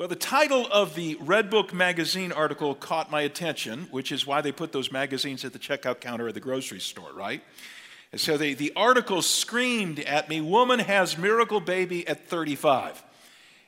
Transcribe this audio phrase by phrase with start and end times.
[0.00, 4.50] Well, the title of the Redbook magazine article caught my attention, which is why they
[4.50, 7.42] put those magazines at the checkout counter at the grocery store, right?
[8.10, 13.04] And so the, the article screamed at me, Woman has miracle baby at 35.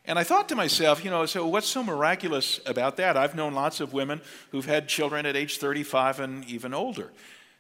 [0.07, 3.15] And I thought to myself, you know, so what's so miraculous about that?
[3.15, 4.23] I've known lots of women
[4.53, 7.13] who've had children at age 35 and even older.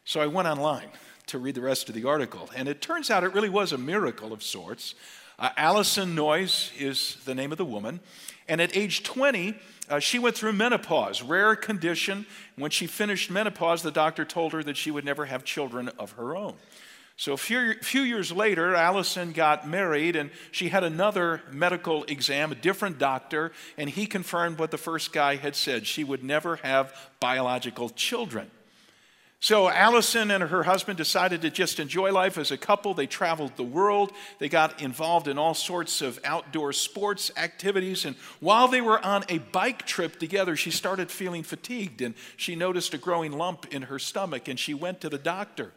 [0.06, 0.88] So I went online
[1.26, 2.48] to read the rest of the article.
[2.56, 4.94] And it turns out it really was a miracle of sorts.
[5.38, 8.00] Uh, Allison Noyes is the name of the woman.
[8.48, 9.54] And at age 20,
[9.88, 12.26] uh, she went through menopause, rare condition.
[12.56, 16.12] When she finished menopause, the doctor told her that she would never have children of
[16.12, 16.54] her own.
[17.16, 22.50] So, a few, few years later, Allison got married and she had another medical exam,
[22.52, 26.56] a different doctor, and he confirmed what the first guy had said she would never
[26.56, 28.50] have biological children.
[29.42, 32.94] So Allison and her husband decided to just enjoy life as a couple.
[32.94, 34.12] They traveled the world.
[34.38, 38.04] They got involved in all sorts of outdoor sports activities.
[38.04, 42.54] And while they were on a bike trip together, she started feeling fatigued and she
[42.54, 45.72] noticed a growing lump in her stomach and she went to the doctor.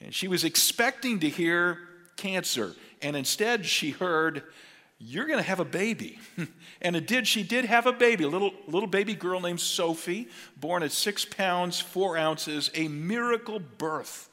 [0.00, 1.80] And she was expecting to hear
[2.16, 2.76] cancer.
[3.02, 4.44] And instead, she heard,
[5.00, 6.18] You're going to have a baby.
[6.82, 7.26] and it did.
[7.26, 11.24] She did have a baby, a little, little baby girl named Sophie, born at six
[11.24, 14.28] pounds, four ounces, a miracle birth.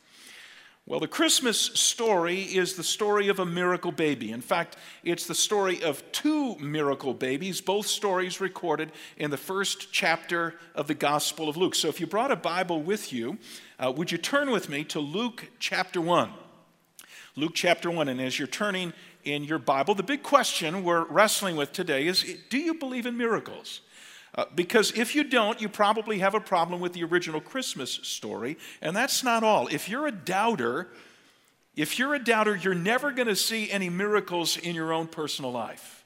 [0.87, 4.31] Well, the Christmas story is the story of a miracle baby.
[4.31, 9.91] In fact, it's the story of two miracle babies, both stories recorded in the first
[9.91, 11.73] chapter of the Gospel of Luke.
[11.73, 13.39] So if you brought a Bible with you,
[13.79, 16.31] uh, would you turn with me to Luke chapter 1?
[17.35, 18.07] Luke chapter 1.
[18.07, 18.93] And as you're turning
[19.25, 23.17] in your Bible, the big question we're wrestling with today is do you believe in
[23.17, 23.81] miracles?
[24.35, 28.57] Uh, because if you don't, you probably have a problem with the original Christmas story.
[28.81, 29.67] And that's not all.
[29.67, 30.89] If you're a doubter,
[31.75, 35.51] if you're a doubter, you're never going to see any miracles in your own personal
[35.51, 36.03] life.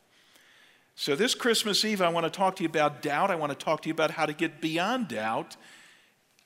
[0.96, 3.32] So, this Christmas Eve, I want to talk to you about doubt.
[3.32, 5.56] I want to talk to you about how to get beyond doubt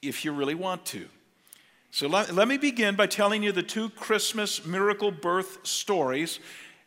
[0.02, 1.08] if you really want to.
[1.94, 6.40] So let, let, me begin by telling you the two Christmas miracle birth stories,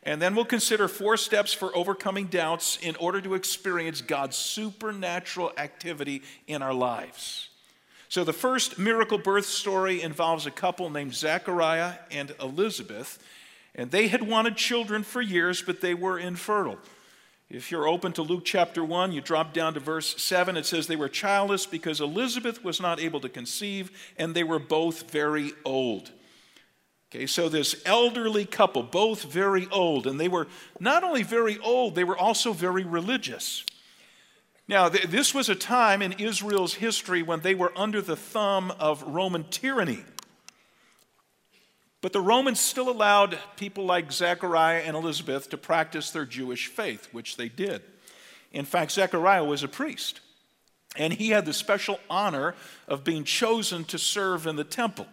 [0.07, 5.51] and then we'll consider four steps for overcoming doubts in order to experience God's supernatural
[5.57, 7.49] activity in our lives.
[8.07, 13.19] So, the first miracle birth story involves a couple named Zechariah and Elizabeth,
[13.75, 16.77] and they had wanted children for years, but they were infertile.
[17.49, 20.55] If you're open to Luke chapter 1, you drop down to verse 7.
[20.55, 24.59] It says, They were childless because Elizabeth was not able to conceive, and they were
[24.59, 26.11] both very old.
[27.09, 30.47] Okay, so this elderly couple, both very old, and they were
[30.79, 33.63] not only very old, they were also very religious.
[34.67, 38.73] Now, th- this was a time in Israel's history when they were under the thumb
[38.79, 40.03] of Roman tyranny.
[42.01, 47.07] But the Romans still allowed people like Zechariah and Elizabeth to practice their Jewish faith,
[47.13, 47.81] which they did.
[48.51, 50.19] In fact, Zechariah was a priest,
[50.97, 52.53] and he had the special honor
[52.87, 55.07] of being chosen to serve in the temple.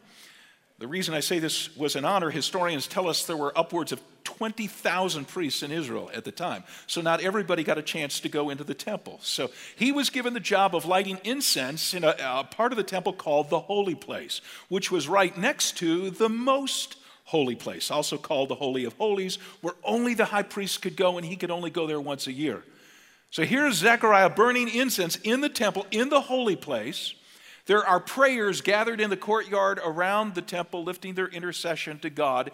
[0.79, 4.01] The reason I say this was an honor, historians tell us there were upwards of
[4.25, 6.65] 20,000 priests in Israel at the time.
[6.89, 9.21] So not everybody got a chance to go into the temple.
[9.23, 12.83] So he was given the job of lighting incense in a, a part of the
[12.83, 18.19] temple called the holy place, which was right next to the most holy place, also
[18.19, 21.51] called the Holy of Holies, where only the high priest could go and he could
[21.51, 22.63] only go there once a year.
[23.31, 27.15] So here's Zechariah burning incense in the temple, in the holy place.
[27.67, 32.51] There are prayers gathered in the courtyard around the temple, lifting their intercession to God.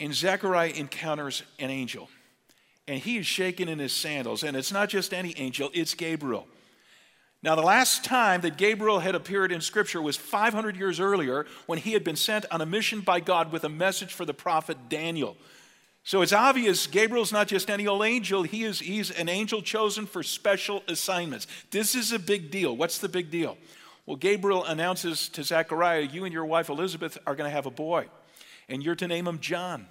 [0.00, 2.08] And Zechariah encounters an angel.
[2.86, 4.42] And he is shaking in his sandals.
[4.42, 6.46] And it's not just any angel, it's Gabriel.
[7.40, 11.78] Now, the last time that Gabriel had appeared in Scripture was 500 years earlier when
[11.78, 14.88] he had been sent on a mission by God with a message for the prophet
[14.88, 15.36] Daniel.
[16.02, 20.06] So it's obvious Gabriel's not just any old angel, he is, he's an angel chosen
[20.06, 21.46] for special assignments.
[21.70, 22.76] This is a big deal.
[22.76, 23.56] What's the big deal?
[24.08, 27.70] Well, Gabriel announces to Zechariah, You and your wife Elizabeth are going to have a
[27.70, 28.06] boy,
[28.66, 29.86] and you're to name him John.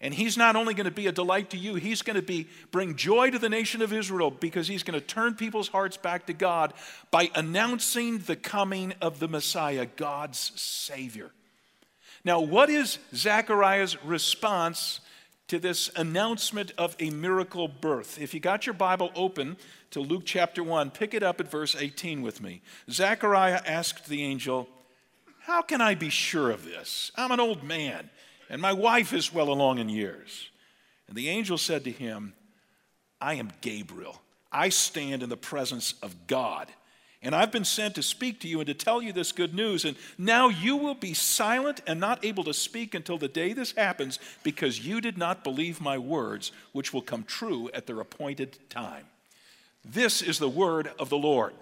[0.00, 2.46] And he's not only going to be a delight to you, he's going to be
[2.70, 6.26] bring joy to the nation of Israel because he's going to turn people's hearts back
[6.26, 6.72] to God
[7.10, 11.32] by announcing the coming of the Messiah, God's Savior.
[12.22, 15.00] Now, what is Zechariah's response
[15.48, 18.20] to this announcement of a miracle birth?
[18.20, 19.56] If you got your Bible open
[19.90, 20.90] to Luke chapter 1.
[20.90, 22.60] Pick it up at verse 18 with me.
[22.90, 24.68] Zechariah asked the angel,
[25.40, 27.10] How can I be sure of this?
[27.16, 28.10] I'm an old man,
[28.50, 30.50] and my wife is well along in years.
[31.06, 32.34] And the angel said to him,
[33.20, 34.20] I am Gabriel.
[34.52, 36.68] I stand in the presence of God.
[37.20, 39.84] And I've been sent to speak to you and to tell you this good news.
[39.84, 43.72] And now you will be silent and not able to speak until the day this
[43.72, 48.58] happens because you did not believe my words, which will come true at their appointed
[48.70, 49.06] time.
[49.84, 51.54] This is the word of the Lord.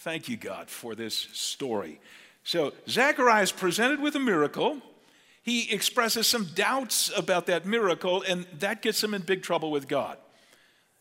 [0.00, 2.00] Thank you, God, for this story.
[2.42, 4.80] So, Zechariah is presented with a miracle.
[5.42, 9.88] He expresses some doubts about that miracle, and that gets him in big trouble with
[9.88, 10.16] God.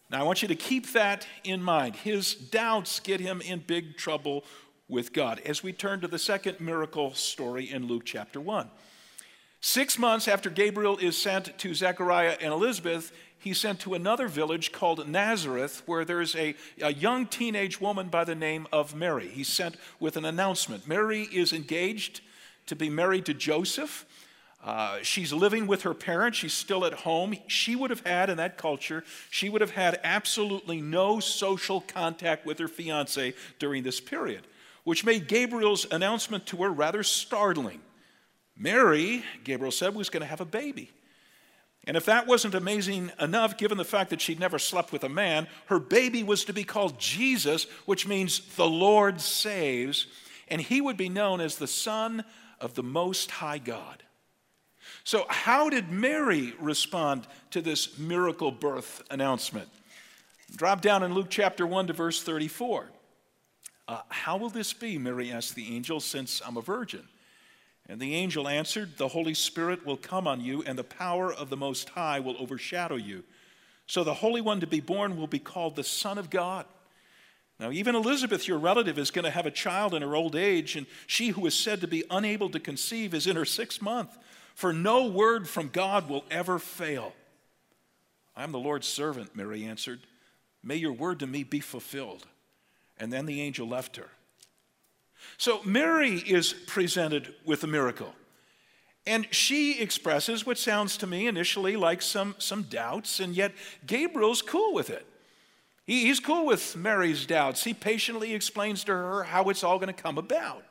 [0.10, 1.96] Now, I want you to keep that in mind.
[1.96, 4.44] His doubts get him in big trouble
[4.88, 8.70] with God as we turn to the second miracle story in Luke chapter 1.
[9.62, 14.72] Six months after Gabriel is sent to Zechariah and Elizabeth, he's sent to another village
[14.72, 19.28] called Nazareth, where there's a, a young teenage woman by the name of Mary.
[19.28, 20.88] He's sent with an announcement.
[20.88, 22.22] Mary is engaged
[22.66, 24.06] to be married to Joseph.
[24.62, 26.38] Uh, she's living with her parents.
[26.38, 27.36] She's still at home.
[27.48, 32.46] She would have had, in that culture, she would have had absolutely no social contact
[32.46, 34.46] with her fiance during this period,
[34.84, 37.80] which made Gabriel's announcement to her rather startling.
[38.58, 40.92] Mary, Gabriel said, was going to have a baby.
[41.86, 45.10] And if that wasn't amazing enough, given the fact that she'd never slept with a
[45.10, 50.06] man, her baby was to be called Jesus, which means the Lord saves,
[50.50, 52.26] and he would be known as the Son
[52.60, 54.04] of the Most High God.
[55.04, 59.70] So, how did Mary respond to this miracle birth announcement?
[60.56, 62.90] Drop down in Luke chapter 1 to verse 34.
[63.88, 67.08] Uh, how will this be, Mary asked the angel, since I'm a virgin?
[67.88, 71.50] And the angel answered, The Holy Spirit will come on you, and the power of
[71.50, 73.24] the Most High will overshadow you.
[73.88, 76.66] So the Holy One to be born will be called the Son of God.
[77.60, 80.76] Now, even Elizabeth, your relative, is going to have a child in her old age,
[80.76, 84.16] and she who is said to be unable to conceive is in her sixth month
[84.60, 87.14] for no word from God will ever fail.
[88.36, 90.02] I am the Lord's servant, Mary answered.
[90.62, 92.28] May your word to me be fulfilled.
[92.98, 94.10] And then the angel left her.
[95.38, 98.14] So Mary is presented with a miracle.
[99.08, 103.54] And she expresses what sounds to me initially like some, some doubts, and yet
[103.88, 105.06] Gabriel's cool with it.
[105.86, 107.64] He, he's cool with Mary's doubts.
[107.64, 110.66] He patiently explains to her how it's all going to come about.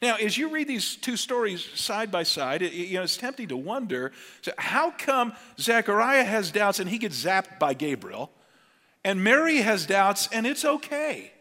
[0.00, 3.48] Now, as you read these two stories side by side, it, you know, it's tempting
[3.48, 8.30] to wonder so how come Zechariah has doubts and he gets zapped by Gabriel,
[9.04, 11.32] and Mary has doubts and it's okay?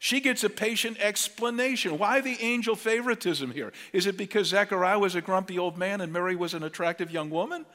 [0.00, 1.98] She gets a patient explanation.
[1.98, 3.72] Why the angel favoritism here?
[3.92, 7.30] Is it because Zechariah was a grumpy old man and Mary was an attractive young
[7.30, 7.66] woman?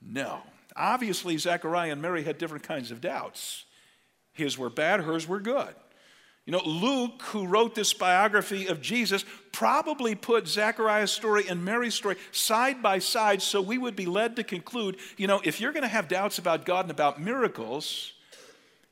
[0.00, 0.40] No.
[0.74, 3.64] Obviously, Zechariah and Mary had different kinds of doubts.
[4.32, 5.74] His were bad, hers were good.
[6.46, 11.94] You know, Luke, who wrote this biography of Jesus, probably put Zechariah's story and Mary's
[11.94, 15.72] story side by side so we would be led to conclude, you know, if you're
[15.72, 18.12] going to have doubts about God and about miracles,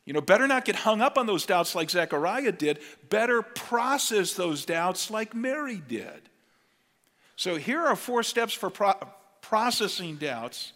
[0.04, 2.80] you know, better not get hung up on those doubts like Zechariah did.
[3.08, 6.28] Better process those doubts like Mary did.
[7.36, 8.98] So here are four steps for pro-
[9.40, 10.72] processing doubts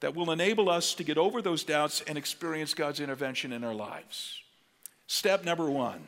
[0.00, 3.74] that will enable us to get over those doubts and experience God's intervention in our
[3.74, 4.43] lives.
[5.06, 6.06] Step number one.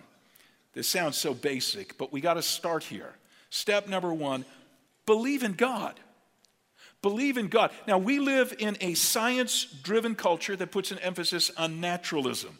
[0.72, 3.14] This sounds so basic, but we got to start here.
[3.50, 4.44] Step number one
[5.06, 5.98] believe in God.
[7.02, 7.70] Believe in God.
[7.86, 12.58] Now, we live in a science driven culture that puts an emphasis on naturalism.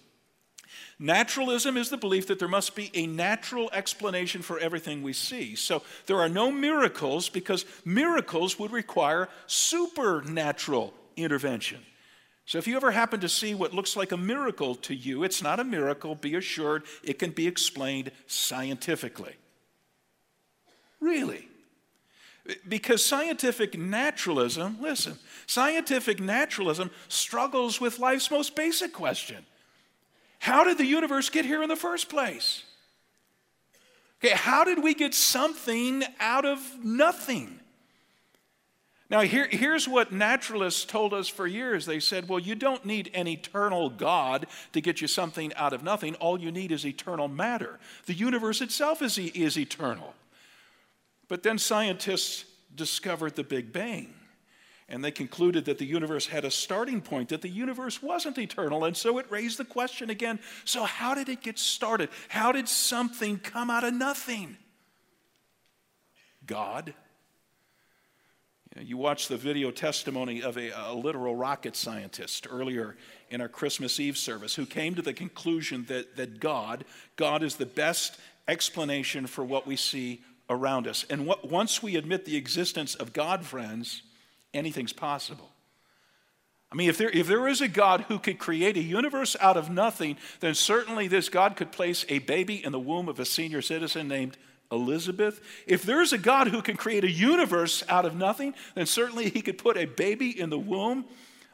[0.99, 5.55] Naturalism is the belief that there must be a natural explanation for everything we see.
[5.55, 11.81] So there are no miracles because miracles would require supernatural intervention.
[12.47, 15.43] So if you ever happen to see what looks like a miracle to you, it's
[15.43, 16.15] not a miracle.
[16.15, 19.35] Be assured it can be explained scientifically.
[21.01, 21.49] Really.
[22.69, 29.45] Because scientific naturalism, listen, scientific naturalism struggles with life's most basic question
[30.39, 32.63] How did the universe get here in the first place?
[34.25, 37.59] Okay, how did we get something out of nothing?
[39.09, 41.87] Now, here, here's what naturalists told us for years.
[41.87, 45.85] They said, well, you don't need an eternal God to get you something out of
[45.85, 46.17] nothing.
[46.17, 47.79] All you need is eternal matter.
[48.07, 50.13] The universe itself is, is eternal.
[51.29, 54.13] But then scientists discovered the Big Bang.
[54.89, 58.85] And they concluded that the universe had a starting point, that the universe wasn't eternal.
[58.85, 62.09] And so it raised the question again so, how did it get started?
[62.29, 64.57] How did something come out of nothing?
[66.45, 66.95] God.
[68.81, 72.97] You watched the video testimony of a, a, literal rocket scientist earlier
[73.31, 76.85] in our Christmas Eve service who came to the conclusion that, that God,
[77.17, 81.05] God is the best explanation for what we see around us.
[81.09, 84.03] And what, once we admit the existence of God, friends,
[84.53, 85.51] anything's possible.
[86.71, 89.57] I mean, if there, if there is a God who could create a universe out
[89.57, 93.25] of nothing, then certainly this God could place a baby in the womb of a
[93.25, 94.37] senior citizen named
[94.71, 95.41] Elizabeth.
[95.67, 99.43] If there's a God who can create a universe out of nothing, then certainly he
[99.43, 101.05] could put a baby in the womb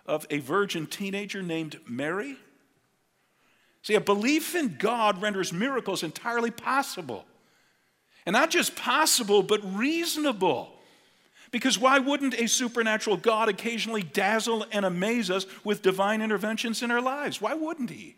[0.07, 2.37] of a virgin teenager named Mary?
[3.83, 7.25] See, a belief in God renders miracles entirely possible.
[8.25, 10.73] And not just possible, but reasonable.
[11.51, 16.91] Because why wouldn't a supernatural God occasionally dazzle and amaze us with divine interventions in
[16.91, 17.41] our lives?
[17.41, 18.17] Why wouldn't He?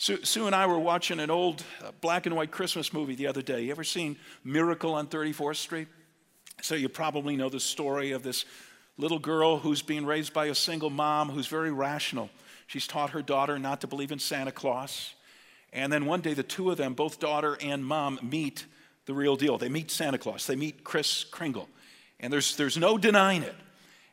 [0.00, 3.26] Sue, Sue and I were watching an old uh, black and white Christmas movie the
[3.26, 3.64] other day.
[3.64, 5.88] You ever seen Miracle on 34th Street?
[6.62, 8.46] So you probably know the story of this
[8.96, 12.30] little girl who's being raised by a single mom who's very rational.
[12.66, 15.12] She's taught her daughter not to believe in Santa Claus.
[15.70, 18.64] And then one day, the two of them, both daughter and mom, meet
[19.04, 19.58] the real deal.
[19.58, 21.68] They meet Santa Claus, they meet Kris Kringle.
[22.18, 23.54] And there's, there's no denying it.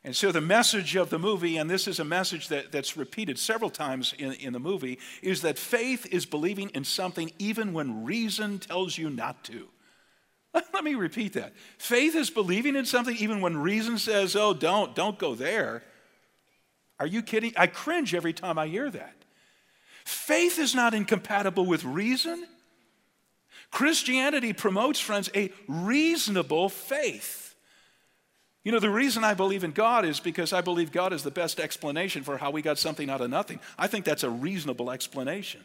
[0.07, 3.37] And so, the message of the movie, and this is a message that, that's repeated
[3.37, 8.05] several times in, in the movie, is that faith is believing in something even when
[8.05, 9.67] reason tells you not to.
[10.53, 11.51] Let me repeat that.
[11.77, 15.83] Faith is believing in something even when reason says, oh, don't, don't go there.
[17.01, 17.51] Are you kidding?
[17.57, 19.25] I cringe every time I hear that.
[20.05, 22.47] Faith is not incompatible with reason.
[23.71, 27.46] Christianity promotes, friends, a reasonable faith.
[28.67, 31.31] You know, the reason I believe in God is because I believe God is the
[31.31, 33.61] best explanation for how we got something out of nothing.
[33.79, 35.63] I think that's a reasonable explanation.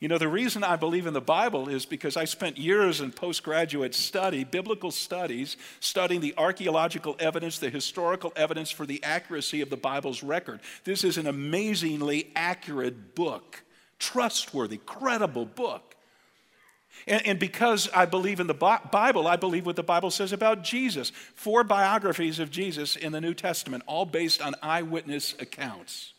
[0.00, 3.12] You know, the reason I believe in the Bible is because I spent years in
[3.12, 9.68] postgraduate study, biblical studies, studying the archaeological evidence, the historical evidence for the accuracy of
[9.68, 10.60] the Bible's record.
[10.84, 13.62] This is an amazingly accurate book,
[13.98, 15.96] trustworthy, credible book.
[17.06, 20.62] And, and, because I believe in the Bible, I believe what the Bible says about
[20.62, 21.10] Jesus.
[21.34, 26.12] Four biographies of Jesus in the New Testament, all based on eyewitness accounts.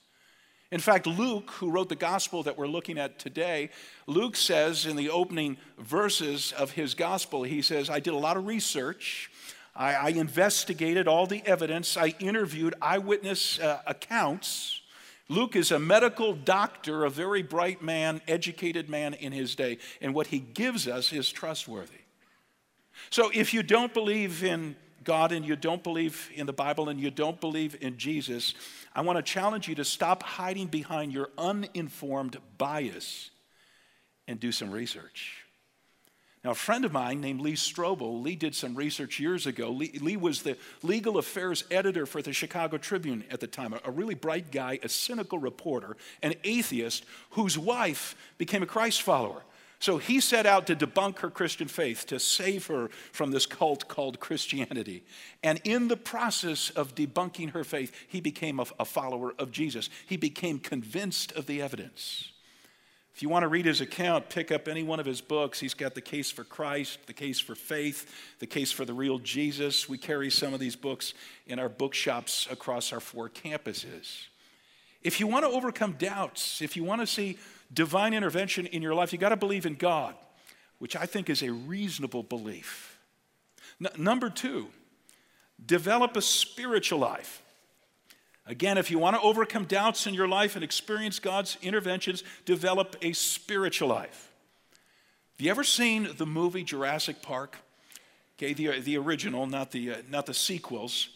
[0.74, 3.70] In fact, Luke, who wrote the gospel that we're looking at today,
[4.08, 8.38] Luke says in the opening verses of his gospel, he says, I did a lot
[8.38, 9.30] of research.
[9.76, 11.96] I, I investigated all the evidence.
[11.96, 14.82] I interviewed eyewitness uh, accounts.
[15.30, 20.14] Luke is a medical doctor, a very bright man, educated man in his day, and
[20.14, 22.02] what he gives us is trustworthy.
[23.10, 27.00] So if you don't believe in God and you don't believe in the Bible and
[27.00, 28.54] you don't believe in Jesus,
[28.96, 33.32] I want to challenge you to stop hiding behind your uninformed bias
[34.28, 35.43] and do some research.
[36.44, 39.70] Now, a friend of mine named Lee Strobel, Lee did some research years ago.
[39.70, 43.92] Lee, Lee, was the legal affairs editor for the Chicago Tribune at the time, a,
[43.92, 49.44] really bright guy, a cynical reporter, an atheist whose wife became a Christ follower.
[49.80, 53.88] So he set out to debunk her Christian faith, to save her from this cult
[53.88, 55.04] called Christianity.
[55.44, 59.90] And in the process of debunking her faith, he became a, a, follower of Jesus.
[60.06, 62.33] He became convinced of the evidence.
[63.14, 65.60] If you want to read his account, pick up any one of his books.
[65.60, 69.20] He's got The Case for Christ, The Case for Faith, The Case for the Real
[69.20, 69.88] Jesus.
[69.88, 71.14] We carry some of these books
[71.46, 74.26] in our bookshops across our four campuses.
[75.04, 77.38] If you want to overcome doubts, if you want to see
[77.72, 80.16] divine intervention in your life, you got to believe in God,
[80.80, 82.98] which I think is a reasonable belief.
[83.80, 84.70] N- number two,
[85.64, 87.44] develop a spiritual life.
[88.46, 92.96] Again, if you want to overcome doubts in your life and experience God's interventions, develop
[93.02, 94.32] a spiritual life.
[95.34, 97.58] Have you ever seen the movie Jurassic Park?
[98.38, 101.10] Okay, the, the original, not the, uh, not the sequels.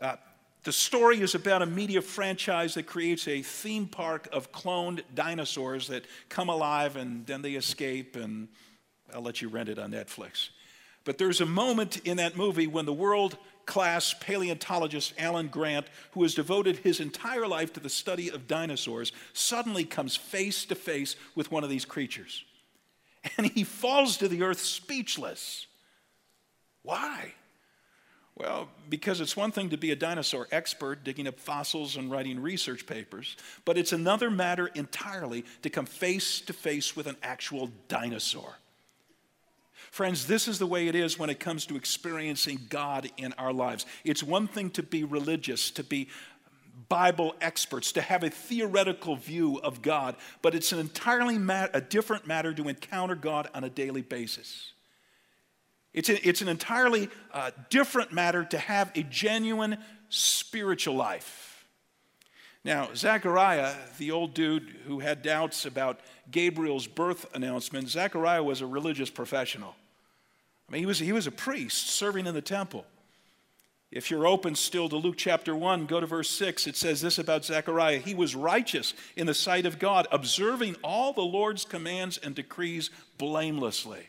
[0.00, 0.16] Uh,
[0.64, 5.88] the story is about a media franchise that creates a theme park of cloned dinosaurs
[5.88, 8.48] that come alive and then they escape, and
[9.14, 10.50] I'll let you rent it on Netflix.
[11.04, 13.38] But there's a moment in that movie when the world
[13.70, 19.12] class paleontologist Alan Grant, who has devoted his entire life to the study of dinosaurs,
[19.32, 22.44] suddenly comes face to face with one of these creatures.
[23.36, 25.66] And he falls to the earth speechless.
[26.82, 27.34] Why?
[28.34, 32.40] Well, because it's one thing to be a dinosaur expert, digging up fossils and writing
[32.40, 37.70] research papers, but it's another matter entirely to come face to face with an actual
[37.86, 38.56] dinosaur.
[39.90, 43.52] Friends, this is the way it is when it comes to experiencing God in our
[43.52, 43.86] lives.
[44.04, 46.08] It's one thing to be religious, to be
[46.88, 51.80] Bible experts, to have a theoretical view of God, but it's an entirely mat- a
[51.80, 54.72] different matter to encounter God on a daily basis.
[55.92, 59.76] It's, a, it's an entirely uh, different matter to have a genuine
[60.08, 61.66] spiritual life.
[62.64, 65.98] Now, Zechariah, the old dude who had doubts about
[66.30, 69.74] Gabriel's birth announcement, Zechariah was a religious professional.
[70.68, 72.84] I mean, he was, he was a priest serving in the temple.
[73.90, 76.68] If you're open still to Luke chapter 1, go to verse 6.
[76.68, 81.12] It says this about Zechariah He was righteous in the sight of God, observing all
[81.12, 84.06] the Lord's commands and decrees blamelessly.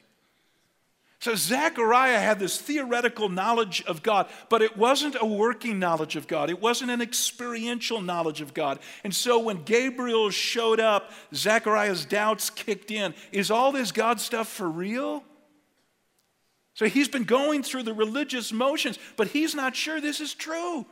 [1.21, 6.27] So Zechariah had this theoretical knowledge of God, but it wasn't a working knowledge of
[6.27, 6.49] God.
[6.49, 8.79] It wasn't an experiential knowledge of God.
[9.03, 13.13] And so when Gabriel showed up, Zechariah's doubts kicked in.
[13.31, 15.23] Is all this God stuff for real?
[16.73, 20.87] So he's been going through the religious motions, but he's not sure this is true.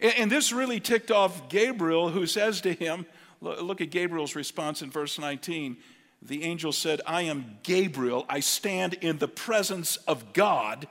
[0.00, 3.06] And this really ticked off Gabriel, who says to him,
[3.40, 5.78] Look at Gabriel's response in verse 19
[6.20, 8.26] the angel said, I am Gabriel.
[8.28, 10.88] I stand in the presence of God,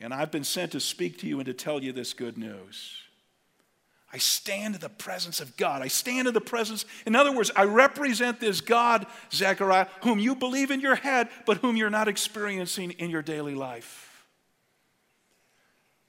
[0.00, 2.96] and I've been sent to speak to you and to tell you this good news.
[4.12, 5.82] I stand in the presence of God.
[5.82, 10.36] I stand in the presence, in other words, I represent this God, Zechariah, whom you
[10.36, 14.24] believe in your head, but whom you're not experiencing in your daily life.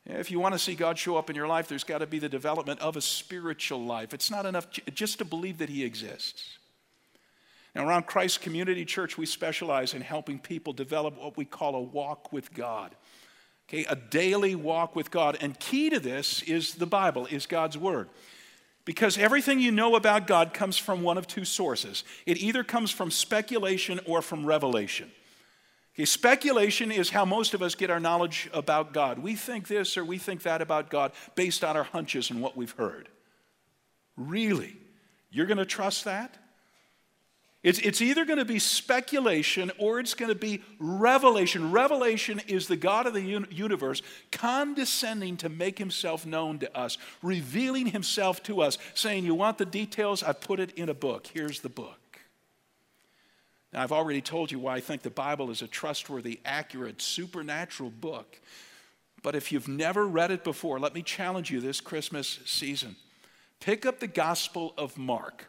[0.05, 2.19] If you want to see God show up in your life, there's got to be
[2.19, 4.13] the development of a spiritual life.
[4.13, 6.59] It's not enough just to believe that He exists.
[7.75, 11.81] Now, around Christ Community Church, we specialize in helping people develop what we call a
[11.81, 12.95] walk with God.
[13.67, 15.37] Okay, a daily walk with God.
[15.41, 18.07] And key to this is the Bible, is God's Word.
[18.85, 22.03] Because everything you know about God comes from one of two sources.
[22.25, 25.11] It either comes from speculation or from revelation.
[25.95, 29.19] Okay, speculation is how most of us get our knowledge about God.
[29.19, 32.55] We think this or we think that about God based on our hunches and what
[32.55, 33.09] we've heard.
[34.15, 34.77] Really?
[35.31, 36.37] You're going to trust that?
[37.65, 41.71] It's, it's either going to be speculation or it's going to be revelation.
[41.71, 47.87] Revelation is the God of the universe condescending to make himself known to us, revealing
[47.87, 50.21] himself to us, saying, You want the details?
[50.21, 51.25] I put it in a book.
[51.33, 52.19] Here's the book.
[53.73, 57.89] Now, I've already told you why I think the Bible is a trustworthy, accurate, supernatural
[57.89, 58.39] book.
[59.23, 62.95] But if you've never read it before, let me challenge you this Christmas season.
[63.59, 65.47] Pick up the Gospel of Mark.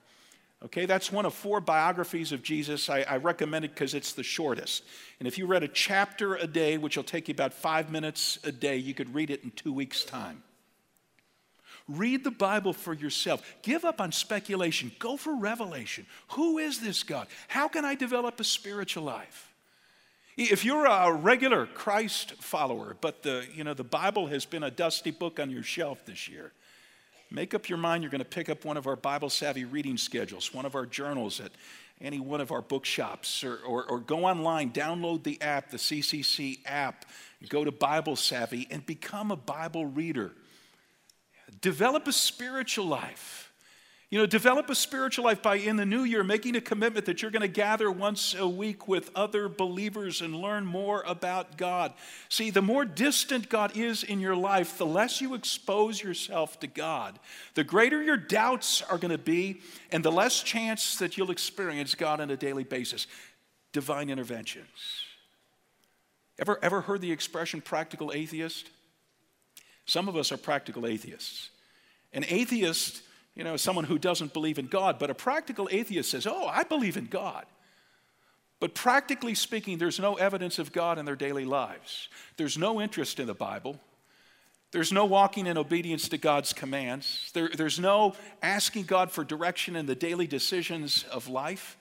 [0.64, 2.88] Okay, that's one of four biographies of Jesus.
[2.88, 4.84] I, I recommend it because it's the shortest.
[5.18, 8.38] And if you read a chapter a day, which will take you about five minutes
[8.42, 10.42] a day, you could read it in two weeks' time.
[11.88, 13.44] Read the Bible for yourself.
[13.62, 14.90] Give up on speculation.
[14.98, 16.06] Go for revelation.
[16.32, 17.28] Who is this God?
[17.49, 19.52] How can I develop a spiritual life?
[20.36, 24.71] If you're a regular Christ follower, but the, you know, the Bible has been a
[24.71, 26.52] dusty book on your shelf this year,
[27.30, 29.97] Make up your mind you're going to pick up one of our Bible savvy reading
[29.97, 31.52] schedules, one of our journals at
[32.00, 36.58] any one of our bookshops, or, or, or go online, download the app, the CCC
[36.67, 37.06] app,
[37.49, 40.32] go to Bible Savvy and become a Bible reader.
[41.60, 43.46] Develop a spiritual life.
[44.08, 47.23] You know, develop a spiritual life by in the new year making a commitment that
[47.23, 51.92] you're going to gather once a week with other believers and learn more about God.
[52.28, 56.69] See, the more distant God is in your life, the less you expose yourself to
[56.69, 57.19] God,
[57.54, 61.97] the greater your doubts are going to be, and the less chance that you'll experience
[61.97, 63.08] God on a daily basis.
[63.73, 64.69] Divine interventions.
[66.38, 68.71] Ever, ever heard the expression practical atheist?
[69.84, 71.50] Some of us are practical atheists.
[72.12, 73.02] An atheist
[73.36, 74.99] you know, someone who doesn't believe in God.
[74.99, 77.44] But a practical atheist says, Oh, I believe in God.
[78.58, 82.08] But practically speaking, there's no evidence of God in their daily lives.
[82.38, 83.78] There's no interest in the Bible.
[84.72, 87.30] There's no walking in obedience to God's commands.
[87.34, 91.76] There, there's no asking God for direction in the daily decisions of life.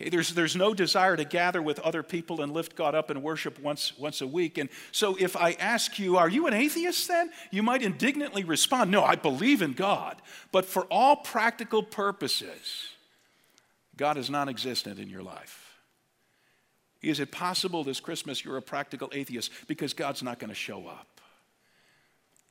[0.00, 3.20] Okay, there's, there's no desire to gather with other people and lift God up and
[3.20, 4.56] worship once, once a week.
[4.56, 7.30] And so if I ask you, are you an atheist then?
[7.50, 10.22] You might indignantly respond, no, I believe in God.
[10.52, 12.90] But for all practical purposes,
[13.96, 15.64] God is non existent in your life.
[17.02, 20.86] Is it possible this Christmas you're a practical atheist because God's not going to show
[20.86, 21.17] up?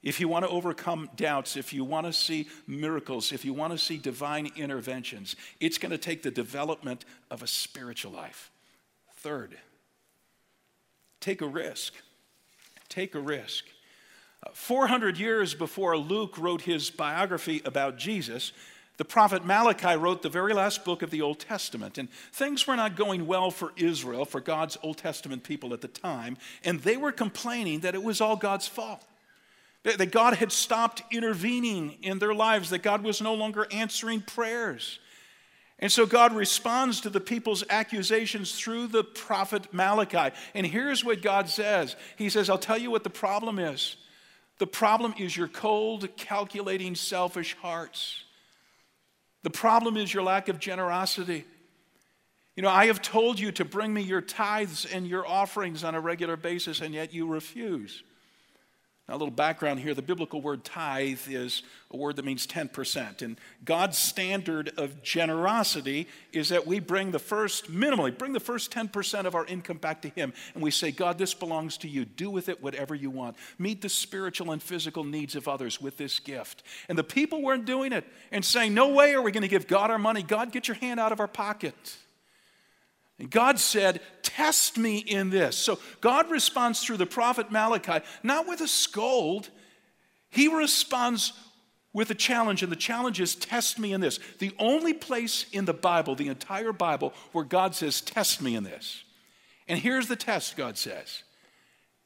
[0.08, 3.74] If you want to overcome doubts, if you want to see miracles, if you want
[3.74, 8.50] to see divine interventions, it's going to take the development of a spiritual life.
[9.18, 9.58] Third,
[11.20, 11.94] take a risk.
[12.88, 13.66] Take a risk.
[14.46, 18.54] Uh, 400 years before Luke wrote his biography about Jesus,
[18.96, 22.78] the prophet Malachi wrote the very last book of the Old Testament, and things were
[22.78, 26.96] not going well for Israel, for God's Old Testament people at the time, and they
[26.96, 29.04] were complaining that it was all God's fault.
[29.96, 35.00] That God had stopped intervening in their lives, that God was no longer answering prayers.
[35.80, 40.36] And so God responds to the people's accusations through the prophet Malachi.
[40.54, 43.96] And here's what God says He says, I'll tell you what the problem is.
[44.60, 48.24] The problem is your cold, calculating, selfish hearts.
[49.44, 51.46] The problem is your lack of generosity.
[52.56, 55.94] You know, I have told you to bring me your tithes and your offerings on
[55.94, 58.02] a regular basis, and yet you refuse.
[59.08, 63.22] Now, a little background here the biblical word tithe is a word that means 10%.
[63.22, 68.70] And God's standard of generosity is that we bring the first, minimally, bring the first
[68.70, 70.34] 10% of our income back to Him.
[70.54, 72.04] And we say, God, this belongs to you.
[72.04, 73.38] Do with it whatever you want.
[73.58, 76.64] Meet the spiritual and physical needs of others with this gift.
[76.90, 79.68] And the people weren't doing it and saying, No way are we going to give
[79.68, 80.22] God our money.
[80.22, 81.96] God, get your hand out of our pocket.
[83.20, 84.02] And God said,
[84.38, 85.58] Test me in this.
[85.58, 89.50] So God responds through the prophet Malachi, not with a scold,
[90.30, 91.34] he responds
[91.92, 94.20] with a challenge, and the challenge is test me in this.
[94.38, 98.64] The only place in the Bible, the entire Bible, where God says, Test me in
[98.64, 99.04] this.
[99.68, 101.24] And here's the test, God says.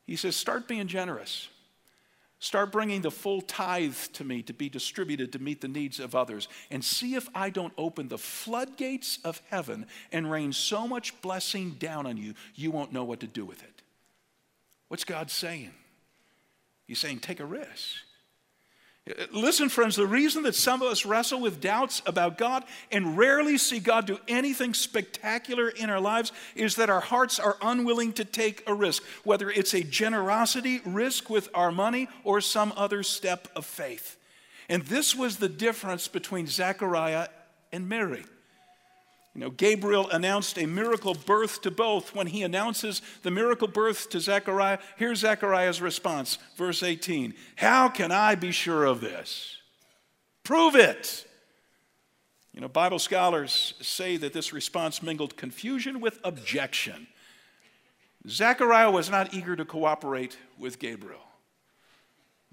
[0.07, 1.49] He says, Start being generous.
[2.41, 6.15] Start bringing the full tithe to me to be distributed to meet the needs of
[6.15, 6.47] others.
[6.71, 11.75] And see if I don't open the floodgates of heaven and rain so much blessing
[11.77, 13.83] down on you, you won't know what to do with it.
[14.87, 15.69] What's God saying?
[16.87, 17.97] He's saying, take a risk.
[19.31, 23.57] Listen, friends, the reason that some of us wrestle with doubts about God and rarely
[23.57, 28.25] see God do anything spectacular in our lives is that our hearts are unwilling to
[28.25, 33.47] take a risk, whether it's a generosity risk with our money or some other step
[33.55, 34.17] of faith.
[34.69, 37.29] And this was the difference between Zechariah
[37.71, 38.23] and Mary.
[39.33, 42.13] You know, Gabriel announced a miracle birth to both.
[42.13, 48.11] When he announces the miracle birth to Zechariah, here's Zechariah's response, verse 18 How can
[48.11, 49.57] I be sure of this?
[50.43, 51.25] Prove it.
[52.53, 57.07] You know, Bible scholars say that this response mingled confusion with objection.
[58.27, 61.21] Zechariah was not eager to cooperate with Gabriel.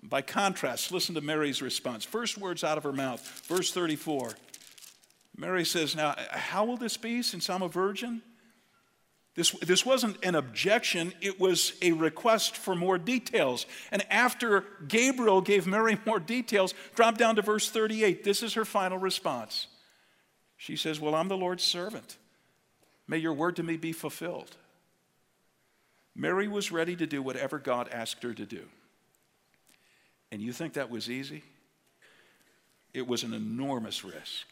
[0.02, 2.04] By contrast, listen to Mary's response.
[2.04, 4.34] First words out of her mouth, verse 34.
[5.38, 8.20] Mary says, Now, how will this be since I'm a virgin?
[9.36, 13.66] This, this wasn't an objection, it was a request for more details.
[13.92, 18.24] And after Gabriel gave Mary more details, drop down to verse 38.
[18.24, 19.68] This is her final response.
[20.56, 22.16] She says, Well, I'm the Lord's servant.
[23.06, 24.56] May your word to me be fulfilled.
[26.16, 28.64] Mary was ready to do whatever God asked her to do.
[30.32, 31.44] And you think that was easy?
[32.92, 34.48] It was an enormous risk.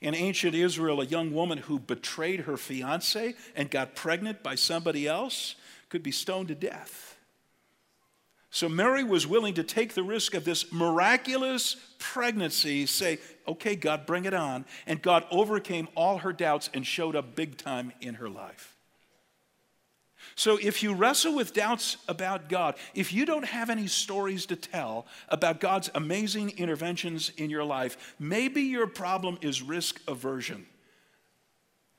[0.00, 5.06] In ancient Israel, a young woman who betrayed her fiance and got pregnant by somebody
[5.06, 5.56] else
[5.88, 7.16] could be stoned to death.
[8.50, 14.06] So Mary was willing to take the risk of this miraculous pregnancy, say, okay, God,
[14.06, 14.64] bring it on.
[14.86, 18.77] And God overcame all her doubts and showed up big time in her life.
[20.38, 24.54] So if you wrestle with doubts about God, if you don't have any stories to
[24.54, 30.64] tell about God's amazing interventions in your life, maybe your problem is risk aversion.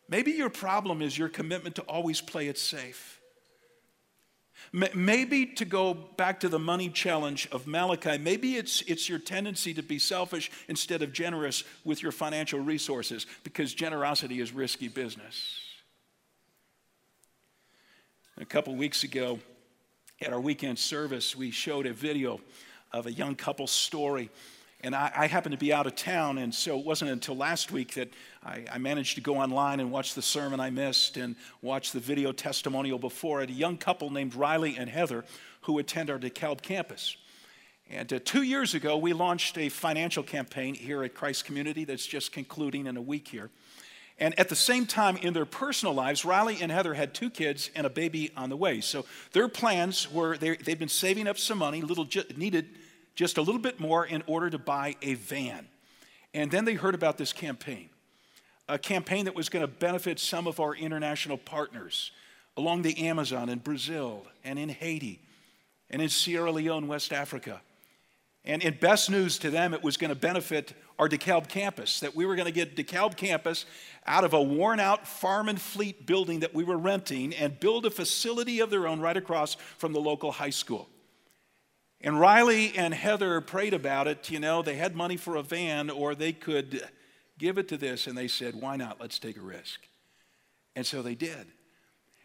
[0.07, 3.19] Maybe your problem is your commitment to always play it safe.
[4.71, 9.73] Maybe to go back to the money challenge of Malachi, maybe it's, it's your tendency
[9.73, 15.68] to be selfish instead of generous with your financial resources because generosity is risky business.
[18.41, 19.37] A couple weeks ago,
[20.21, 22.39] at our weekend service, we showed a video
[22.93, 24.29] of a young couple's story.
[24.79, 27.73] And I, I, happened to be out of town, and so it wasn't until last
[27.73, 31.35] week that I, I, managed to go online and watch the sermon I missed and
[31.61, 33.49] watch the video testimonial before it.
[33.49, 35.25] A young couple named Riley and Heather
[35.63, 37.17] who attend our DeKalb campus.
[37.89, 42.07] And uh, two years ago, we launched a financial campaign here at Christ Community that's
[42.07, 43.49] just concluding in a week here.
[44.19, 47.71] And at the same time, in their personal lives, Riley and Heather had two kids
[47.73, 48.81] and a baby on the way.
[48.81, 52.67] So their plans were they'd been saving up some money, little ju- needed
[53.15, 55.67] just a little bit more in order to buy a van.
[56.33, 57.89] And then they heard about this campaign,
[58.67, 62.11] a campaign that was going to benefit some of our international partners
[62.57, 65.21] along the Amazon in Brazil and in Haiti
[65.89, 67.61] and in Sierra Leone, West Africa.
[68.45, 72.15] And in best news to them, it was going to benefit our DeKalb campus, that
[72.15, 73.65] we were going to get DeKalb campus
[74.09, 77.85] out of a worn out farm and fleet building that we were renting and build
[77.85, 80.89] a facility of their own right across from the local high school.
[82.01, 84.31] And Riley and Heather prayed about it.
[84.31, 86.83] You know, they had money for a van or they could
[87.37, 88.07] give it to this.
[88.07, 88.99] And they said, why not?
[88.99, 89.81] Let's take a risk.
[90.75, 91.47] And so they did.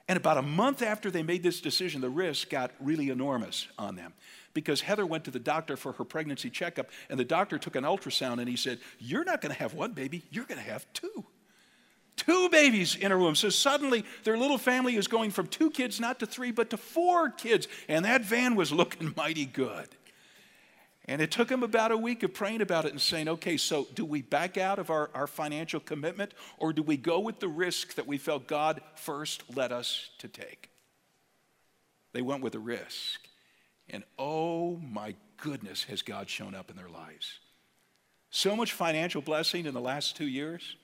[0.08, 3.96] And about a month after they made this decision, the risk got really enormous on
[3.96, 4.14] them
[4.54, 7.84] because Heather went to the doctor for her pregnancy checkup, and the doctor took an
[7.84, 10.86] ultrasound and he said, You're not going to have one baby, you're going to have
[10.92, 11.24] two.
[12.26, 13.34] Two babies in a room.
[13.34, 16.76] So suddenly their little family is going from two kids, not to three, but to
[16.76, 17.68] four kids.
[17.88, 19.88] And that van was looking mighty good.
[21.06, 23.87] And it took them about a week of praying about it and saying, okay, so
[23.94, 27.48] do we back out of our, our financial commitment or do we go with the
[27.48, 30.70] risk that we felt God first led us to take?
[32.14, 33.20] They went with the risk.
[33.90, 37.38] And oh my goodness, has God shown up in their lives.
[38.30, 40.76] So much financial blessing in the last two years.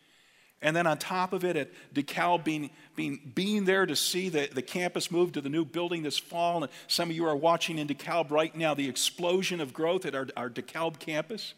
[0.62, 4.48] And then on top of it, at DeKalb, being, being, being there to see the,
[4.52, 6.62] the campus move to the new building this fall.
[6.62, 10.14] And some of you are watching in DeKalb right now the explosion of growth at
[10.14, 11.54] our, our DeKalb campus.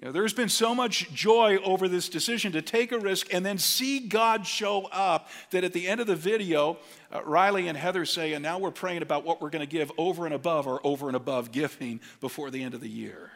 [0.00, 3.44] You know, there's been so much joy over this decision to take a risk and
[3.44, 6.76] then see God show up that at the end of the video,
[7.10, 9.90] uh, Riley and Heather say, and now we're praying about what we're going to give
[9.96, 13.30] over and above our over and above giving before the end of the year.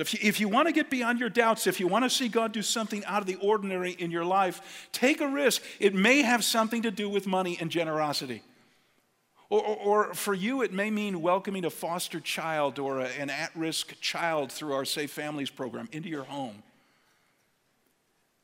[0.00, 2.10] So, if you, if you want to get beyond your doubts, if you want to
[2.10, 5.62] see God do something out of the ordinary in your life, take a risk.
[5.78, 8.42] It may have something to do with money and generosity.
[9.50, 13.28] Or, or, or for you, it may mean welcoming a foster child or a, an
[13.28, 16.62] at risk child through our Safe Families program into your home.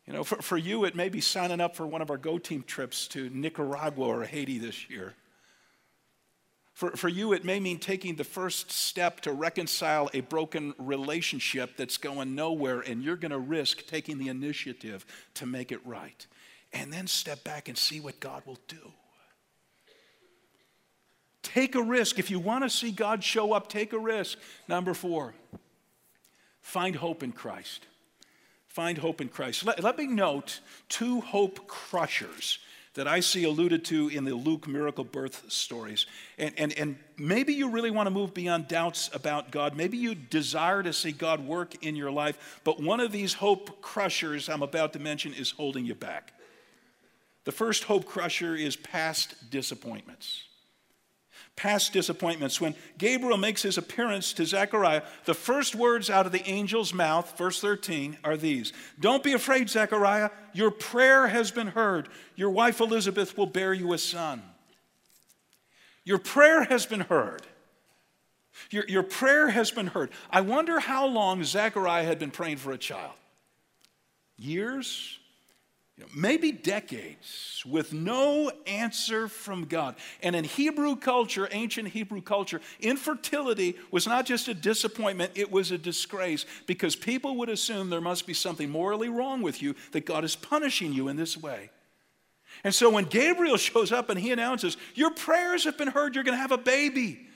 [0.06, 2.36] You know, for, for you, it may be signing up for one of our Go
[2.36, 5.14] Team trips to Nicaragua or Haiti this year.
[6.76, 11.74] For, for you, it may mean taking the first step to reconcile a broken relationship
[11.78, 16.26] that's going nowhere, and you're going to risk taking the initiative to make it right.
[16.74, 18.92] And then step back and see what God will do.
[21.42, 22.18] Take a risk.
[22.18, 24.36] If you want to see God show up, take a risk.
[24.68, 25.32] Number four,
[26.60, 27.86] find hope in Christ.
[28.66, 29.64] Find hope in Christ.
[29.64, 30.60] Let, let me note
[30.90, 32.58] two hope crushers
[32.96, 36.06] that I see alluded to in the Luke miracle birth stories.
[36.38, 39.76] And, and, and maybe you really want to move beyond doubts about God.
[39.76, 43.80] Maybe you desire to see God work in your life, but one of these hope
[43.80, 46.32] crushers I'm about to mention is holding you back.
[47.44, 50.42] The first hope crusher is past disappointments
[51.56, 52.60] past disappointments.
[52.60, 57.36] When Gabriel makes his appearance to Zechariah, the first words out of the angel's mouth,
[57.36, 60.30] verse 13, are these Don't be afraid, Zechariah.
[60.52, 62.08] Your prayer has been heard.
[62.36, 64.42] Your wife Elizabeth will bear you a son.
[66.04, 67.42] Your prayer has been heard.
[68.70, 70.10] Your, your prayer has been heard.
[70.30, 73.12] I wonder how long Zechariah had been praying for a child.
[74.38, 75.18] Years?
[75.96, 79.96] You know, maybe decades with no answer from God.
[80.22, 85.70] And in Hebrew culture, ancient Hebrew culture, infertility was not just a disappointment, it was
[85.70, 90.04] a disgrace because people would assume there must be something morally wrong with you, that
[90.04, 91.70] God is punishing you in this way.
[92.62, 96.24] And so when Gabriel shows up and he announces, Your prayers have been heard, you're
[96.24, 97.26] going to have a baby.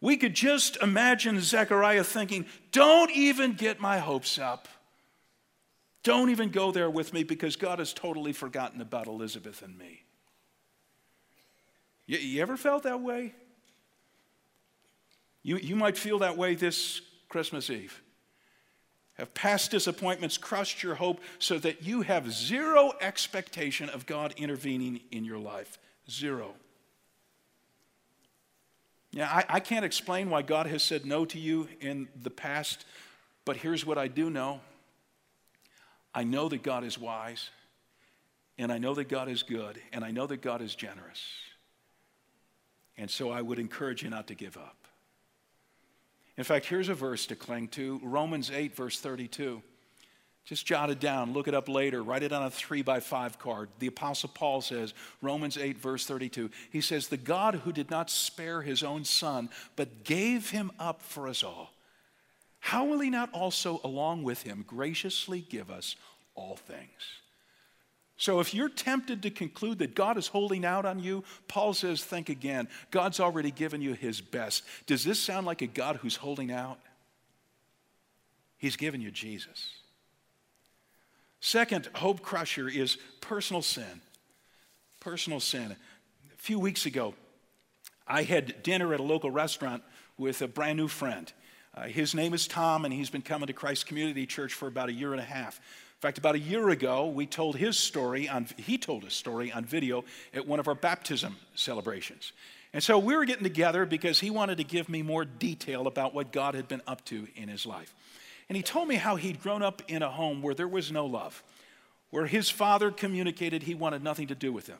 [0.00, 4.66] We could just imagine Zechariah thinking, Don't even get my hopes up.
[6.02, 10.02] Don't even go there with me because God has totally forgotten about Elizabeth and me.
[12.06, 13.34] You, you ever felt that way?
[15.42, 18.02] You, you might feel that way this Christmas Eve.
[19.14, 25.00] Have past disappointments crushed your hope so that you have zero expectation of God intervening
[25.10, 25.78] in your life?
[26.10, 26.54] Zero.
[29.12, 32.86] Yeah, I, I can't explain why God has said no to you in the past,
[33.44, 34.60] but here's what I do know
[36.14, 37.50] I know that God is wise,
[38.58, 41.22] and I know that God is good, and I know that God is generous.
[42.98, 44.76] And so I would encourage you not to give up.
[46.36, 49.62] In fact, here's a verse to cling to Romans 8, verse 32.
[50.44, 53.38] Just jot it down, look it up later, write it on a three by five
[53.38, 53.68] card.
[53.78, 58.10] The Apostle Paul says, Romans 8, verse 32, he says, The God who did not
[58.10, 61.70] spare his own son, but gave him up for us all
[62.62, 65.96] how will he not also, along with him, graciously give us
[66.36, 67.20] all things?
[68.16, 72.04] So, if you're tempted to conclude that God is holding out on you, Paul says,
[72.04, 72.68] think again.
[72.92, 74.62] God's already given you his best.
[74.86, 76.78] Does this sound like a God who's holding out?
[78.58, 79.70] He's given you Jesus.
[81.40, 84.00] Second, hope crusher is personal sin.
[85.00, 85.74] Personal sin.
[86.32, 87.14] A few weeks ago,
[88.06, 89.82] I had dinner at a local restaurant
[90.16, 91.32] with a brand new friend.
[91.74, 94.90] Uh, his name is Tom, and he's been coming to Christ Community Church for about
[94.90, 95.56] a year and a half.
[95.56, 99.50] In fact, about a year ago, we told his story on, he told his story
[99.50, 100.04] on video
[100.34, 102.32] at one of our baptism celebrations.
[102.74, 106.14] And so we were getting together because he wanted to give me more detail about
[106.14, 107.94] what God had been up to in his life.
[108.50, 111.06] And he told me how he'd grown up in a home where there was no
[111.06, 111.42] love,
[112.10, 114.78] where his father communicated he wanted nothing to do with him.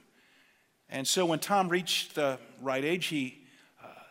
[0.90, 3.41] And so when Tom reached the right age, he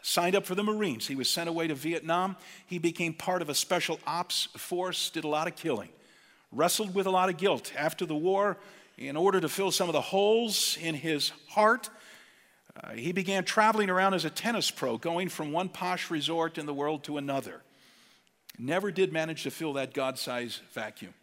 [0.01, 1.07] signed up for the Marines.
[1.07, 2.35] He was sent away to Vietnam.
[2.65, 5.89] He became part of a special ops force, did a lot of killing,
[6.51, 7.71] wrestled with a lot of guilt.
[7.77, 8.57] After the war,
[8.97, 11.89] in order to fill some of the holes in his heart,
[12.81, 16.65] uh, he began traveling around as a tennis pro, going from one posh resort in
[16.65, 17.61] the world to another.
[18.57, 21.13] Never did manage to fill that God sized vacuum.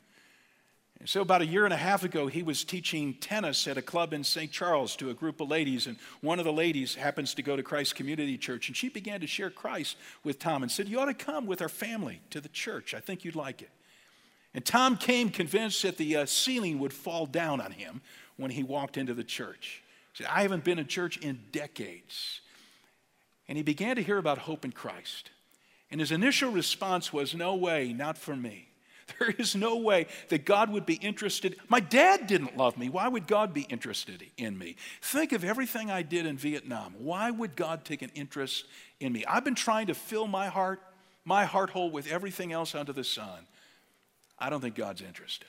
[1.04, 4.12] So, about a year and a half ago, he was teaching tennis at a club
[4.12, 4.50] in St.
[4.50, 5.86] Charles to a group of ladies.
[5.86, 8.66] And one of the ladies happens to go to Christ Community Church.
[8.66, 11.62] And she began to share Christ with Tom and said, You ought to come with
[11.62, 12.94] our family to the church.
[12.94, 13.70] I think you'd like it.
[14.54, 18.00] And Tom came convinced that the uh, ceiling would fall down on him
[18.36, 19.84] when he walked into the church.
[20.14, 22.40] He said, I haven't been in church in decades.
[23.46, 25.30] And he began to hear about hope in Christ.
[25.92, 28.67] And his initial response was, No way, not for me.
[29.18, 31.56] There is no way that God would be interested.
[31.68, 32.88] My dad didn't love me.
[32.88, 34.76] Why would God be interested in me?
[35.00, 36.94] Think of everything I did in Vietnam.
[36.98, 38.66] Why would God take an interest
[39.00, 39.24] in me?
[39.26, 40.80] I've been trying to fill my heart,
[41.24, 43.46] my heart hole with everything else under the sun.
[44.38, 45.48] I don't think God's interested.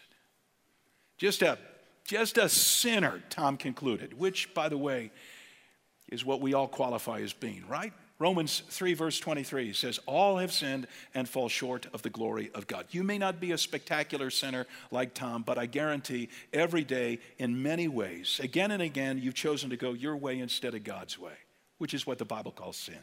[1.17, 1.57] Just a
[2.05, 5.11] just a sinner, Tom concluded, which, by the way,
[6.07, 7.93] is what we all qualify as being, right?
[8.19, 12.67] Romans 3, verse 23 says, All have sinned and fall short of the glory of
[12.67, 12.85] God.
[12.91, 17.63] You may not be a spectacular sinner like Tom, but I guarantee every day, in
[17.63, 21.31] many ways, again and again, you've chosen to go your way instead of God's way,
[21.77, 22.99] which is what the Bible calls sin.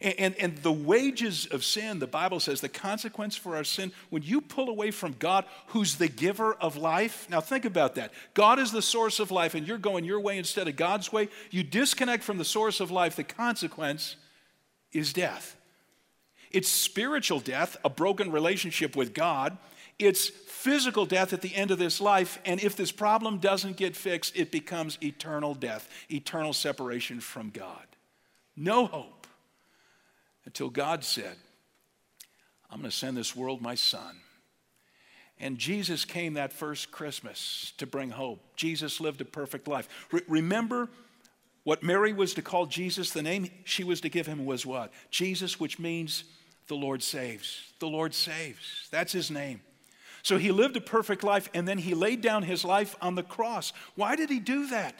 [0.00, 3.92] And, and, and, the wages of sin, the Bible says, the consequence for our sin,
[4.10, 7.26] when you pull away from God, who's the giver of life.
[7.30, 8.12] Now, think about that.
[8.34, 11.28] God is the source of life, and you're going your way instead of God's way.
[11.50, 14.16] You disconnect from the source of life, the consequence
[14.92, 15.56] is death.
[16.50, 19.56] It's spiritual death, a broken relationship with God.
[19.98, 22.38] It's physical death at the end of this life.
[22.44, 27.86] And if this problem doesn't get fixed, it becomes eternal death, eternal separation from God.
[28.56, 29.13] No hope
[30.44, 31.36] until God said,
[32.70, 34.16] I'm going to send this world my son.
[35.38, 38.40] And Jesus came that first Christmas to bring hope.
[38.56, 39.88] Jesus lived a perfect life.
[40.12, 40.88] Re- remember
[41.64, 43.10] what Mary was to call Jesus?
[43.10, 44.92] The name she was to give him was what?
[45.10, 46.24] Jesus, which means
[46.68, 47.72] the Lord saves.
[47.80, 48.88] The Lord saves.
[48.90, 49.60] That's his name.
[50.22, 53.22] So he lived a perfect life and then he laid down his life on the
[53.22, 53.72] cross.
[53.94, 54.94] Why did he do that?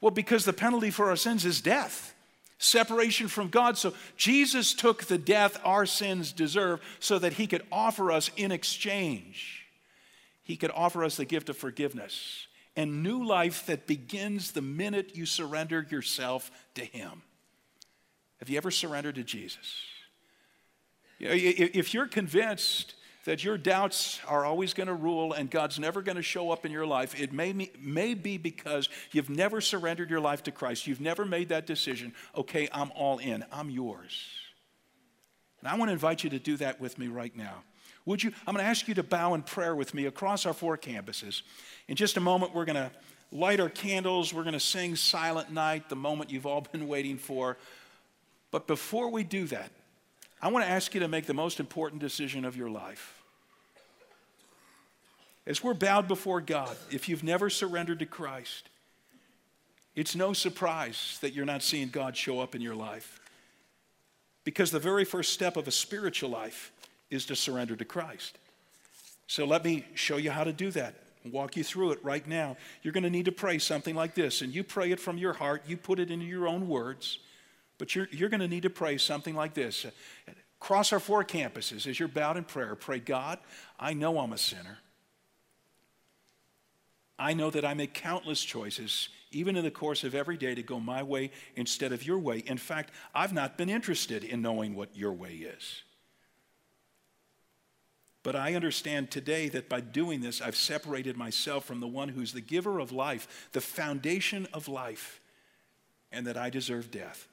[0.00, 2.14] Well, because the penalty for our sins is death
[2.60, 3.76] separation from God.
[3.76, 8.52] So Jesus took the death our sins deserve so that he could offer us in
[8.52, 9.66] exchange.
[10.42, 12.46] He could offer us the gift of forgiveness
[12.76, 17.22] and new life that begins the minute you surrender yourself to him.
[18.38, 19.84] Have you ever surrendered to Jesus?
[21.18, 26.16] If you're convinced that your doubts are always going to rule and God's never going
[26.16, 30.20] to show up in your life, it may, may be because you've never surrendered your
[30.20, 30.86] life to Christ.
[30.86, 34.28] You've never made that decision, okay, I'm all in, I'm yours.
[35.60, 37.62] And I want to invite you to do that with me right now.
[38.06, 38.32] Would you?
[38.46, 41.42] I'm going to ask you to bow in prayer with me across our four campuses.
[41.86, 42.90] In just a moment, we're going to
[43.30, 44.32] light our candles.
[44.32, 47.58] We're going to sing Silent Night, the moment you've all been waiting for.
[48.50, 49.70] But before we do that,
[50.42, 53.22] I want to ask you to make the most important decision of your life.
[55.46, 58.68] As we're bowed before God, if you've never surrendered to Christ,
[59.94, 63.20] it's no surprise that you're not seeing God show up in your life.
[64.44, 66.72] Because the very first step of a spiritual life
[67.10, 68.38] is to surrender to Christ.
[69.26, 70.94] So let me show you how to do that.
[71.30, 72.56] Walk you through it right now.
[72.82, 75.34] You're going to need to pray something like this, and you pray it from your
[75.34, 75.64] heart.
[75.66, 77.18] You put it into your own words.
[77.80, 79.86] But you're, you're going to need to pray something like this.
[80.60, 83.38] Across our four campuses, as you're bowed in prayer, pray, God,
[83.78, 84.78] I know I'm a sinner.
[87.18, 90.62] I know that I make countless choices, even in the course of every day, to
[90.62, 92.40] go my way instead of your way.
[92.40, 95.82] In fact, I've not been interested in knowing what your way is.
[98.22, 102.34] But I understand today that by doing this, I've separated myself from the one who's
[102.34, 105.22] the giver of life, the foundation of life,
[106.12, 107.26] and that I deserve death.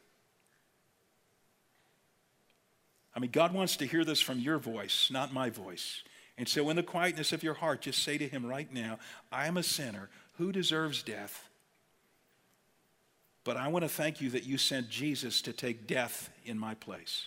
[3.18, 6.04] I mean, God wants to hear this from your voice, not my voice.
[6.38, 9.00] And so, in the quietness of your heart, just say to Him right now,
[9.32, 11.50] I am a sinner who deserves death.
[13.44, 16.76] But I want to thank you that you sent Jesus to take death in my
[16.76, 17.26] place.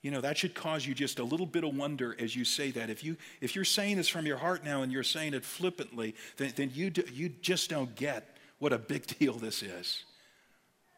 [0.00, 2.70] You know, that should cause you just a little bit of wonder as you say
[2.70, 2.88] that.
[2.88, 6.14] If, you, if you're saying this from your heart now and you're saying it flippantly,
[6.38, 10.04] then, then you, do, you just don't get what a big deal this is.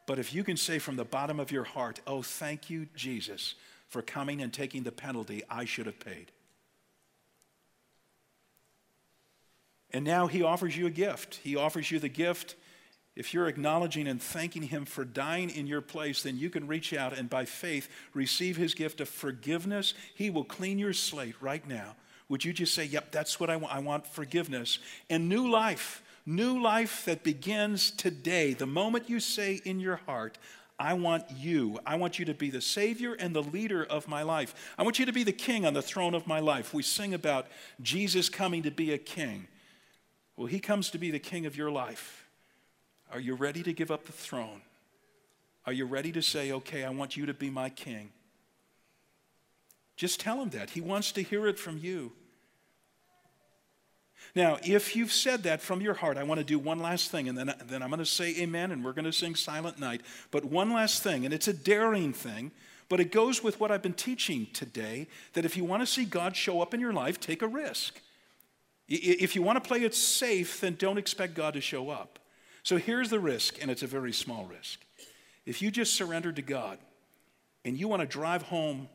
[0.09, 3.55] But if you can say from the bottom of your heart, oh, thank you, Jesus,
[3.91, 6.33] for coming and taking the penalty I should have paid.
[9.91, 11.41] And now he offers you a gift.
[11.45, 12.55] He offers you the gift.
[13.17, 16.95] If you're acknowledging and thanking him for dying in your place, then you can reach
[16.95, 19.93] out and by faith receive his gift of forgiveness.
[20.15, 21.97] He will clean your slate right now.
[22.31, 23.75] Would you just say, Yep, that's what I want?
[23.75, 24.79] I want forgiveness
[25.11, 26.03] and new life.
[26.29, 28.53] New life that begins today.
[28.53, 30.37] The moment you say in your heart,
[30.79, 31.79] I want you.
[31.87, 34.55] I want you to be the Savior and the leader of my life.
[34.77, 36.75] I want you to be the king on the throne of my life.
[36.75, 37.47] We sing about
[37.81, 39.49] Jesus coming to be a king.
[40.37, 42.29] Well, he comes to be the king of your life.
[43.11, 44.61] Are you ready to give up the throne?
[45.65, 48.11] Are you ready to say, okay, I want you to be my king?
[49.97, 50.69] Just tell him that.
[50.69, 52.13] He wants to hear it from you.
[54.35, 57.29] Now, if you've said that from your heart, I want to do one last thing,
[57.29, 60.03] and then, then I'm going to say amen, and we're going to sing Silent Night.
[60.31, 62.53] But one last thing, and it's a daring thing,
[62.89, 66.05] but it goes with what I've been teaching today that if you want to see
[66.05, 68.01] God show up in your life, take a risk.
[68.89, 72.19] If you want to play it safe, then don't expect God to show up.
[72.63, 74.81] So here's the risk, and it's a very small risk.
[75.47, 76.79] If you just surrender to God
[77.65, 78.89] and you want to drive home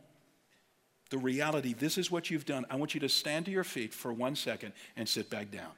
[1.13, 3.93] the reality, this is what you've done, I want you to stand to your feet
[3.93, 5.69] for one second and sit back down.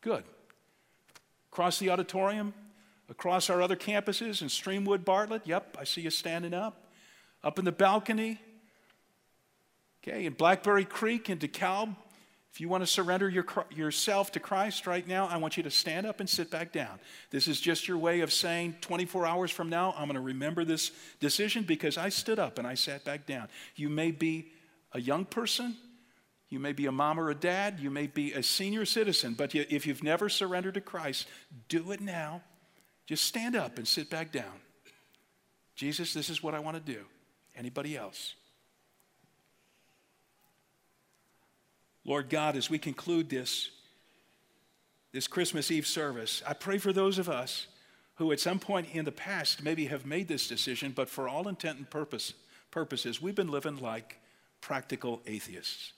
[0.00, 0.22] Good.
[1.52, 2.54] Across the auditorium,
[3.10, 6.92] across our other campuses in Streamwood, Bartlett, yep, I see you standing up.
[7.42, 8.40] Up in the balcony,
[10.00, 11.96] okay, in Blackberry Creek in DeKalb,
[12.52, 15.70] if you want to surrender your, yourself to Christ right now, I want you to
[15.70, 17.00] stand up and sit back down.
[17.30, 20.62] This is just your way of saying 24 hours from now, I'm going to remember
[20.62, 23.48] this decision because I stood up and I sat back down.
[23.74, 24.52] You may be
[24.92, 25.78] a young person,
[26.50, 29.54] you may be a mom or a dad, you may be a senior citizen, but
[29.54, 31.26] if you've never surrendered to Christ,
[31.70, 32.42] do it now.
[33.06, 34.60] Just stand up and sit back down.
[35.74, 37.00] Jesus, this is what I want to do.
[37.56, 38.34] Anybody else?
[42.04, 43.70] Lord God, as we conclude this,
[45.12, 47.66] this Christmas Eve service, I pray for those of us
[48.16, 51.48] who at some point in the past maybe have made this decision, but for all
[51.48, 52.34] intent and purpose,
[52.70, 54.18] purposes, we've been living like
[54.60, 55.92] practical atheists.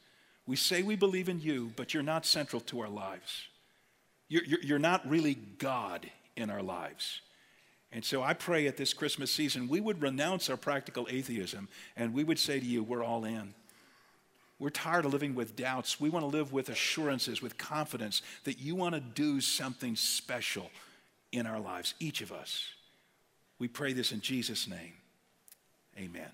[0.46, 3.44] We say we believe in you, but you're not central to our lives.
[4.28, 7.20] You're, you're, you're not really God in our lives.
[7.92, 12.12] And so I pray at this Christmas season we would renounce our practical atheism and
[12.12, 13.55] we would say to you, we're all in.
[14.64, 16.00] We're tired of living with doubts.
[16.00, 20.70] We want to live with assurances, with confidence that you want to do something special
[21.32, 22.64] in our lives, each of us.
[23.58, 24.94] We pray this in Jesus' name.
[25.98, 26.30] Amen.